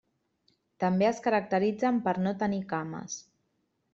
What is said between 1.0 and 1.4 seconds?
es